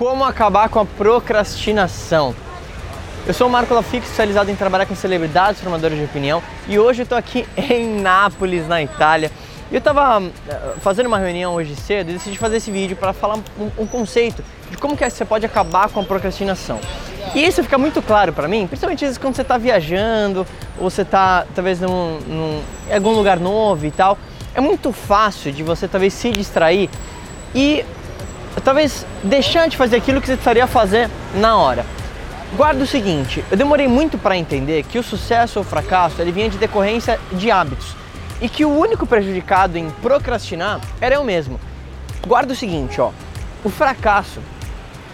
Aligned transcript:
como 0.00 0.24
acabar 0.24 0.70
com 0.70 0.80
a 0.80 0.86
procrastinação. 0.86 2.34
Eu 3.26 3.34
sou 3.34 3.48
o 3.48 3.50
Marco 3.50 3.74
Lafix, 3.74 4.06
especializado 4.06 4.50
em 4.50 4.56
trabalhar 4.56 4.86
com 4.86 4.94
celebridades, 4.94 5.60
formadores 5.60 5.98
de 5.98 6.04
opinião, 6.04 6.42
e 6.66 6.78
hoje 6.78 7.02
eu 7.02 7.02
estou 7.02 7.18
aqui 7.18 7.46
em 7.54 8.00
Nápoles, 8.00 8.66
na 8.66 8.82
Itália. 8.82 9.30
Eu 9.70 9.76
estava 9.76 10.22
eh, 10.48 10.72
fazendo 10.80 11.06
uma 11.06 11.18
reunião 11.18 11.54
hoje 11.54 11.76
cedo 11.76 12.08
e 12.08 12.12
decidi 12.14 12.38
fazer 12.38 12.56
esse 12.56 12.70
vídeo 12.70 12.96
para 12.96 13.12
falar 13.12 13.36
um, 13.36 13.42
um, 13.76 13.86
conceito 13.86 14.42
de 14.70 14.78
como 14.78 14.96
que 14.96 15.08
você 15.08 15.22
pode 15.22 15.44
acabar 15.44 15.90
com 15.90 16.00
a 16.00 16.02
procrastinação. 16.02 16.80
E 17.34 17.44
isso 17.44 17.62
fica 17.62 17.76
muito 17.76 18.00
claro 18.00 18.32
para 18.32 18.48
mim, 18.48 18.66
principalmente 18.66 19.04
quando 19.20 19.36
você 19.36 19.42
está 19.42 19.58
viajando 19.58 20.46
ou 20.78 20.88
você 20.88 21.02
está 21.02 21.44
talvez 21.54 21.78
num, 21.78 22.18
num, 22.20 22.62
em 22.88 22.94
algum 22.94 23.12
lugar 23.12 23.38
novo 23.38 23.84
e 23.84 23.90
tal. 23.90 24.16
É 24.54 24.62
muito 24.62 24.92
fácil 24.92 25.52
de 25.52 25.62
você 25.62 25.86
talvez 25.86 26.14
se 26.14 26.30
distrair 26.30 26.88
e 27.54 27.84
talvez 28.64 29.06
deixar 29.22 29.68
de 29.68 29.76
fazer 29.76 29.96
aquilo 29.96 30.20
que 30.20 30.26
você 30.26 30.34
estaria 30.34 30.64
a 30.64 30.66
fazer 30.66 31.08
na 31.34 31.56
hora. 31.56 31.84
Guarda 32.56 32.82
o 32.82 32.86
seguinte, 32.86 33.44
eu 33.50 33.56
demorei 33.56 33.86
muito 33.86 34.18
para 34.18 34.36
entender 34.36 34.82
que 34.82 34.98
o 34.98 35.02
sucesso 35.02 35.60
ou 35.60 35.64
fracasso 35.64 36.20
ele 36.20 36.32
vinha 36.32 36.48
de 36.48 36.58
decorrência 36.58 37.20
de 37.32 37.50
hábitos 37.50 37.94
e 38.40 38.48
que 38.48 38.64
o 38.64 38.76
único 38.76 39.06
prejudicado 39.06 39.78
em 39.78 39.88
procrastinar 40.02 40.80
era 41.00 41.14
eu 41.14 41.22
mesmo. 41.22 41.60
Guarda 42.26 42.52
o 42.52 42.56
seguinte, 42.56 43.00
ó, 43.00 43.12
o 43.62 43.70
fracasso 43.70 44.40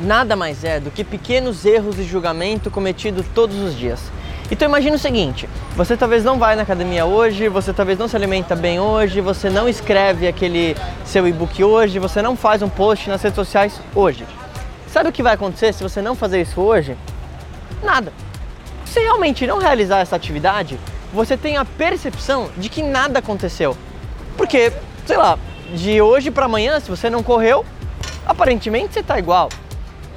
nada 0.00 0.36
mais 0.36 0.64
é 0.64 0.80
do 0.80 0.90
que 0.90 1.04
pequenos 1.04 1.64
erros 1.64 1.96
de 1.96 2.04
julgamento 2.04 2.70
cometidos 2.70 3.26
todos 3.34 3.58
os 3.58 3.76
dias. 3.76 4.00
Então 4.50 4.66
imagine 4.66 4.96
o 4.96 4.98
seguinte, 4.98 5.48
você 5.76 5.94
talvez 5.94 6.24
não 6.24 6.38
vai 6.38 6.56
na 6.56 6.62
academia 6.62 7.04
hoje, 7.04 7.48
você 7.48 7.70
talvez 7.70 7.98
não 7.98 8.08
se 8.08 8.16
alimenta 8.16 8.56
bem 8.56 8.80
hoje, 8.80 9.20
você 9.20 9.50
não 9.50 9.68
escreve 9.68 10.26
aquele 10.26 10.74
seu 11.04 11.28
e-book 11.28 11.62
hoje, 11.62 11.98
você 11.98 12.22
não 12.22 12.34
faz 12.34 12.62
um 12.62 12.68
post 12.68 13.10
nas 13.10 13.20
redes 13.20 13.36
sociais 13.36 13.78
hoje. 13.94 14.24
Sabe 14.86 15.10
o 15.10 15.12
que 15.12 15.22
vai 15.22 15.34
acontecer 15.34 15.74
se 15.74 15.82
você 15.82 16.00
não 16.00 16.14
fazer 16.14 16.40
isso 16.40 16.62
hoje? 16.62 16.96
Nada. 17.82 18.10
Se 18.86 19.00
realmente 19.00 19.46
não 19.46 19.58
realizar 19.58 19.98
essa 19.98 20.16
atividade, 20.16 20.80
você 21.12 21.36
tem 21.36 21.58
a 21.58 21.64
percepção 21.64 22.48
de 22.56 22.70
que 22.70 22.82
nada 22.82 23.18
aconteceu. 23.18 23.76
Porque, 24.34 24.72
sei 25.04 25.18
lá, 25.18 25.38
de 25.74 26.00
hoje 26.00 26.30
para 26.30 26.46
amanhã, 26.46 26.80
se 26.80 26.88
você 26.88 27.10
não 27.10 27.22
correu, 27.22 27.66
aparentemente 28.26 28.94
você 28.94 29.00
está 29.00 29.18
igual. 29.18 29.50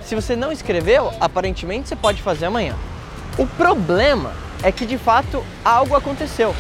Se 0.02 0.16
você 0.16 0.38
não 0.38 0.54
escreveu, 0.54 1.12
aparentemente 1.20 1.90
você 1.90 1.98
pode 1.98 2.22
fazer 2.22 2.46
amanhã. 2.46 2.76
O 3.38 3.46
problema 3.46 4.34
é 4.64 4.72
que 4.72 4.86
de 4.86 4.98
fato 4.98 5.44
algo 5.64 5.96
aconteceu. 5.96 6.56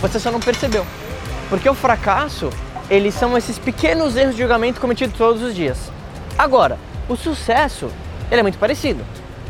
Você 0.00 0.18
só 0.18 0.30
não 0.30 0.40
percebeu. 0.40 0.84
Porque 1.48 1.68
o 1.68 1.74
fracasso, 1.74 2.50
eles 2.90 3.14
são 3.14 3.36
esses 3.36 3.58
pequenos 3.58 4.16
erros 4.16 4.34
de 4.34 4.42
julgamento 4.42 4.80
cometidos 4.80 5.16
todos 5.16 5.42
os 5.42 5.54
dias. 5.54 5.90
Agora, 6.36 6.78
o 7.08 7.16
sucesso, 7.16 7.88
ele 8.30 8.40
é 8.40 8.42
muito 8.42 8.58
parecido. 8.58 9.04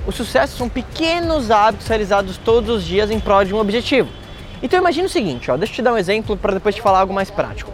O 0.06 0.12
sucesso 0.12 0.56
são 0.56 0.68
pequenos 0.68 1.50
hábitos 1.50 1.86
realizados 1.86 2.38
todos 2.38 2.70
os 2.70 2.84
dias 2.84 3.10
em 3.10 3.20
prol 3.20 3.44
de 3.44 3.54
um 3.54 3.58
objetivo. 3.58 4.08
Então 4.62 4.78
imagine 4.78 5.06
o 5.06 5.10
seguinte, 5.10 5.50
ó, 5.50 5.56
deixa 5.56 5.72
eu 5.72 5.76
te 5.76 5.82
dar 5.82 5.92
um 5.92 5.98
exemplo 5.98 6.36
para 6.36 6.54
depois 6.54 6.74
te 6.74 6.82
falar 6.82 7.00
algo 7.00 7.12
mais 7.12 7.30
prático. 7.30 7.72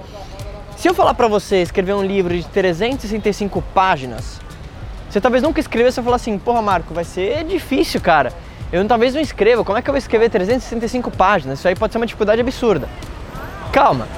Se 0.76 0.88
eu 0.88 0.94
falar 0.94 1.14
para 1.14 1.28
você 1.28 1.62
escrever 1.62 1.94
um 1.94 2.02
livro 2.02 2.36
de 2.36 2.44
365 2.46 3.62
páginas, 3.74 4.40
você 5.08 5.20
talvez 5.20 5.42
nunca 5.42 5.60
escreveu, 5.60 5.92
você 5.92 6.02
falar 6.02 6.16
assim, 6.16 6.36
porra 6.38 6.60
Marco, 6.60 6.92
vai 6.92 7.04
ser 7.04 7.44
difícil, 7.44 8.00
cara. 8.00 8.32
Eu 8.74 8.84
talvez 8.88 9.14
não 9.14 9.20
escreva. 9.20 9.62
Como 9.62 9.78
é 9.78 9.82
que 9.82 9.88
eu 9.88 9.92
vou 9.92 9.98
escrever 9.98 10.28
365 10.28 11.08
páginas? 11.12 11.60
Isso 11.60 11.68
aí 11.68 11.76
pode 11.76 11.92
ser 11.92 11.98
uma 12.00 12.06
dificuldade 12.06 12.40
absurda. 12.40 12.88
Calma. 13.72 14.08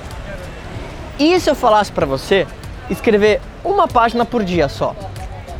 E 1.18 1.38
se 1.38 1.50
eu 1.50 1.54
falasse 1.54 1.92
para 1.92 2.06
você 2.06 2.46
escrever 2.88 3.38
uma 3.62 3.86
página 3.86 4.24
por 4.24 4.42
dia 4.42 4.66
só? 4.66 4.96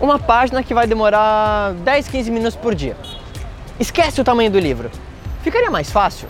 Uma 0.01 0.19
página 0.19 0.63
que 0.63 0.73
vai 0.73 0.87
demorar 0.87 1.75
10, 1.75 2.09
15 2.09 2.31
minutos 2.31 2.57
por 2.57 2.75
dia. 2.75 2.97
Esquece 3.79 4.19
o 4.19 4.25
tamanho 4.25 4.51
do 4.51 4.59
livro. 4.59 4.91
Ficaria 5.43 5.71
mais 5.71 5.91
fácil? 5.91 6.27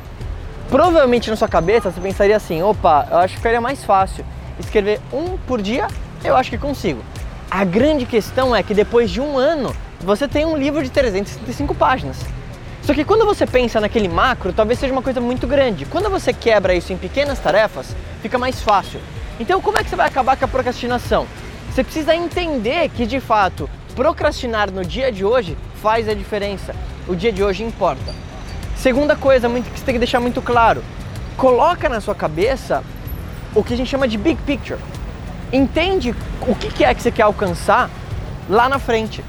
Provavelmente 0.68 1.30
na 1.30 1.36
sua 1.36 1.46
cabeça 1.46 1.92
você 1.92 2.00
pensaria 2.00 2.36
assim: 2.36 2.64
opa, 2.64 3.06
eu 3.12 3.18
acho 3.18 3.34
que 3.34 3.38
ficaria 3.38 3.60
mais 3.60 3.84
fácil 3.84 4.24
escrever 4.58 5.00
um 5.12 5.38
por 5.46 5.62
dia, 5.62 5.86
eu 6.24 6.34
acho 6.34 6.50
que 6.50 6.58
consigo. 6.58 7.00
A 7.48 7.62
grande 7.62 8.04
questão 8.04 8.56
é 8.56 8.60
que 8.60 8.74
depois 8.74 9.08
de 9.08 9.20
um 9.20 9.38
ano 9.38 9.72
você 10.00 10.26
tem 10.26 10.44
um 10.44 10.56
livro 10.56 10.82
de 10.82 10.90
365 10.90 11.72
páginas. 11.72 12.26
Só 12.86 12.94
que 12.94 13.04
quando 13.04 13.26
você 13.26 13.44
pensa 13.44 13.80
naquele 13.80 14.06
macro, 14.06 14.52
talvez 14.52 14.78
seja 14.78 14.92
uma 14.92 15.02
coisa 15.02 15.20
muito 15.20 15.44
grande. 15.44 15.84
Quando 15.84 16.08
você 16.08 16.32
quebra 16.32 16.72
isso 16.72 16.92
em 16.92 16.96
pequenas 16.96 17.36
tarefas, 17.40 17.96
fica 18.22 18.38
mais 18.38 18.62
fácil. 18.62 19.00
Então, 19.40 19.60
como 19.60 19.76
é 19.76 19.82
que 19.82 19.90
você 19.90 19.96
vai 19.96 20.06
acabar 20.06 20.36
com 20.36 20.44
a 20.44 20.48
procrastinação? 20.48 21.26
Você 21.68 21.82
precisa 21.82 22.14
entender 22.14 22.88
que 22.90 23.04
de 23.04 23.18
fato 23.18 23.68
procrastinar 23.96 24.70
no 24.70 24.84
dia 24.84 25.10
de 25.10 25.24
hoje 25.24 25.58
faz 25.82 26.08
a 26.08 26.14
diferença. 26.14 26.76
O 27.08 27.16
dia 27.16 27.32
de 27.32 27.42
hoje 27.42 27.64
importa. 27.64 28.14
Segunda 28.76 29.16
coisa 29.16 29.48
muito 29.48 29.68
que 29.68 29.80
você 29.80 29.84
tem 29.84 29.96
que 29.96 29.98
deixar 29.98 30.20
muito 30.20 30.40
claro: 30.40 30.84
coloca 31.36 31.88
na 31.88 32.00
sua 32.00 32.14
cabeça 32.14 32.84
o 33.52 33.64
que 33.64 33.74
a 33.74 33.76
gente 33.76 33.90
chama 33.90 34.06
de 34.06 34.16
big 34.16 34.40
picture. 34.42 34.78
Entende 35.52 36.14
o 36.42 36.54
que 36.54 36.84
é 36.84 36.94
que 36.94 37.02
você 37.02 37.10
quer 37.10 37.24
alcançar 37.24 37.90
lá 38.48 38.68
na 38.68 38.78
frente. 38.78 39.24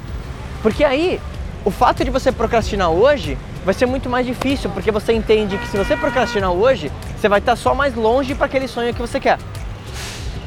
Porque 0.62 0.84
aí 0.84 1.20
o 1.66 1.72
fato 1.72 2.04
de 2.04 2.10
você 2.10 2.32
procrastinar 2.32 2.90
hoje 2.90 3.38
vai 3.66 3.74
ser 3.74 3.86
muito 3.86 4.10
mais 4.10 4.26
difícil, 4.26 4.70
porque 4.70 4.92
você 4.92 5.14
entende 5.14 5.58
que 5.58 5.68
se 5.68 5.78
você 5.78 5.96
procrastinar 5.98 6.52
hoje, 6.52 6.92
você 7.18 7.28
vai 7.28 7.40
estar 7.40 7.56
só 7.56 7.76
mais 7.76 7.96
longe 7.96 8.34
para 8.34 8.46
aquele 8.46 8.68
sonho 8.68 8.94
que 8.94 9.02
você 9.02 9.20
quer. 9.20 9.38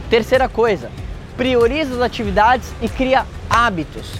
Terceira 0.08 0.48
coisa, 0.48 0.90
prioriza 1.36 1.94
as 1.94 2.00
atividades 2.00 2.72
e 2.80 2.88
cria 2.88 3.26
hábitos. 3.48 4.12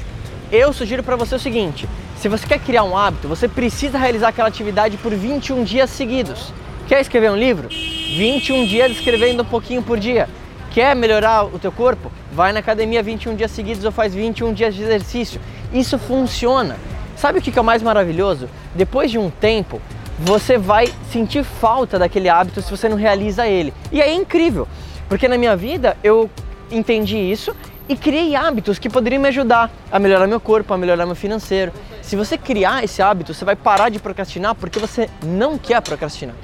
Eu 0.52 0.72
sugiro 0.72 1.02
para 1.02 1.16
você 1.16 1.34
o 1.34 1.38
seguinte: 1.38 1.88
se 2.16 2.28
você 2.28 2.46
quer 2.46 2.58
criar 2.58 2.84
um 2.84 2.96
hábito, 2.96 3.28
você 3.28 3.48
precisa 3.48 3.96
realizar 3.96 4.28
aquela 4.28 4.48
atividade 4.48 4.96
por 4.98 5.14
21 5.14 5.64
dias 5.64 5.88
seguidos. 5.90 6.52
Quer 6.86 7.00
escrever 7.00 7.30
um 7.30 7.36
livro? 7.36 7.68
21 7.68 8.66
dias 8.66 8.92
escrevendo 8.92 9.42
um 9.42 9.46
pouquinho 9.46 9.82
por 9.82 9.98
dia. 9.98 10.28
Quer 10.70 10.94
melhorar 10.94 11.44
o 11.44 11.58
teu 11.58 11.72
corpo? 11.72 12.12
Vai 12.32 12.52
na 12.52 12.60
academia 12.60 13.02
21 13.02 13.34
dias 13.34 13.50
seguidos 13.50 13.84
ou 13.84 13.90
faz 13.90 14.14
21 14.14 14.52
dias 14.52 14.72
de 14.72 14.82
exercício. 14.82 15.40
Isso 15.72 15.98
funciona. 15.98 16.76
Sabe 17.16 17.40
o 17.40 17.42
que 17.42 17.58
é 17.58 17.60
o 17.60 17.64
mais 17.64 17.82
maravilhoso? 17.82 18.48
Depois 18.74 19.10
de 19.10 19.18
um 19.18 19.30
tempo, 19.30 19.82
você 20.16 20.56
vai 20.56 20.92
sentir 21.10 21.42
falta 21.42 21.98
daquele 21.98 22.28
hábito 22.28 22.62
se 22.62 22.70
você 22.70 22.88
não 22.88 22.96
realiza 22.96 23.48
ele. 23.48 23.74
E 23.90 24.00
é 24.00 24.12
incrível, 24.14 24.68
porque 25.08 25.26
na 25.26 25.36
minha 25.36 25.56
vida 25.56 25.96
eu 26.04 26.30
entendi 26.70 27.16
isso 27.16 27.54
e 27.88 27.96
criei 27.96 28.36
hábitos 28.36 28.78
que 28.78 28.88
poderiam 28.88 29.20
me 29.20 29.28
ajudar 29.28 29.70
a 29.90 29.98
melhorar 29.98 30.28
meu 30.28 30.38
corpo, 30.38 30.72
a 30.72 30.78
melhorar 30.78 31.04
meu 31.04 31.16
financeiro. 31.16 31.72
Se 32.00 32.14
você 32.14 32.38
criar 32.38 32.84
esse 32.84 33.02
hábito, 33.02 33.34
você 33.34 33.44
vai 33.44 33.56
parar 33.56 33.88
de 33.88 33.98
procrastinar 33.98 34.54
porque 34.54 34.78
você 34.78 35.10
não 35.20 35.58
quer 35.58 35.82
procrastinar. 35.82 36.36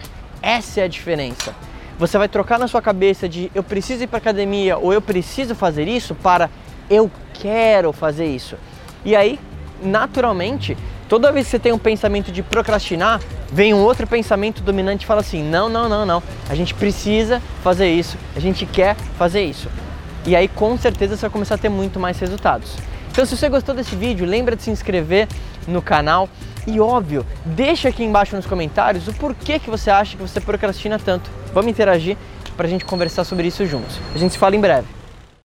Essa 0.42 0.80
é 0.80 0.84
a 0.84 0.88
diferença. 0.88 1.54
Você 1.98 2.18
vai 2.18 2.28
trocar 2.28 2.58
na 2.58 2.68
sua 2.68 2.82
cabeça 2.82 3.28
de 3.28 3.50
eu 3.54 3.62
preciso 3.62 4.04
ir 4.04 4.06
para 4.06 4.18
academia 4.18 4.76
ou 4.76 4.92
eu 4.92 5.00
preciso 5.00 5.54
fazer 5.54 5.88
isso 5.88 6.14
para 6.14 6.50
eu 6.90 7.10
quero 7.34 7.92
fazer 7.92 8.26
isso. 8.26 8.56
E 9.04 9.16
aí 9.16 9.38
naturalmente, 9.82 10.76
toda 11.08 11.32
vez 11.32 11.46
que 11.46 11.50
você 11.52 11.58
tem 11.58 11.72
um 11.72 11.78
pensamento 11.78 12.32
de 12.32 12.42
procrastinar, 12.42 13.20
vem 13.52 13.74
um 13.74 13.82
outro 13.82 14.06
pensamento 14.06 14.62
dominante 14.62 15.04
e 15.04 15.06
fala 15.06 15.20
assim: 15.20 15.42
não, 15.42 15.68
não, 15.68 15.88
não, 15.88 16.04
não, 16.04 16.22
a 16.48 16.54
gente 16.54 16.74
precisa 16.74 17.42
fazer 17.62 17.88
isso, 17.88 18.16
a 18.34 18.40
gente 18.40 18.66
quer 18.66 18.96
fazer 19.18 19.44
isso. 19.44 19.68
E 20.26 20.34
aí 20.34 20.48
com 20.48 20.76
certeza 20.76 21.16
você 21.16 21.22
vai 21.22 21.30
começar 21.30 21.54
a 21.54 21.58
ter 21.58 21.68
muito 21.68 22.00
mais 22.00 22.18
resultados. 22.18 22.76
Então 23.10 23.24
se 23.24 23.36
você 23.36 23.48
gostou 23.48 23.74
desse 23.74 23.94
vídeo, 23.94 24.26
lembra 24.26 24.56
de 24.56 24.62
se 24.62 24.70
inscrever 24.70 25.28
no 25.66 25.80
canal 25.80 26.28
e 26.66 26.80
óbvio, 26.80 27.24
deixa 27.44 27.88
aqui 27.88 28.02
embaixo 28.02 28.34
nos 28.34 28.46
comentários 28.46 29.06
o 29.08 29.12
porquê 29.14 29.58
que 29.58 29.70
você 29.70 29.90
acha 29.90 30.16
que 30.16 30.22
você 30.22 30.40
procrastina 30.40 30.98
tanto. 30.98 31.30
Vamos 31.54 31.70
interagir 31.70 32.16
para 32.56 32.66
a 32.66 32.70
gente 32.70 32.84
conversar 32.84 33.24
sobre 33.24 33.46
isso 33.46 33.64
juntos. 33.66 33.98
A 34.14 34.18
gente 34.18 34.32
se 34.32 34.38
fala 34.38 34.56
em 34.56 34.60
breve. 34.60 34.86